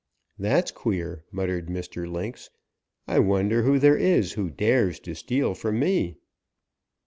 "'That's 0.39 0.71
queer,' 0.71 1.23
muttered 1.31 1.67
Mr. 1.67 2.11
Lynx. 2.11 2.49
'I 3.07 3.19
wonder 3.19 3.61
who 3.61 3.77
there 3.77 3.97
is 3.97 4.31
who 4.33 4.49
dares 4.49 4.99
to 4.99 5.13
steal 5.13 5.53
from 5.53 5.77
me.' 5.77 6.17